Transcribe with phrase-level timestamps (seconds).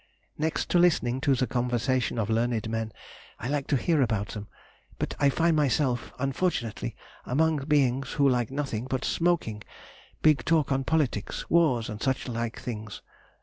[0.35, 2.91] Next to listening to the conversation of learned men,
[3.39, 4.47] I like to hear about them,
[4.97, 9.61] but I find myself, unfortunately, among beings who like nothing but smoking,
[10.23, 13.03] big talk on politics, wars, and such like things.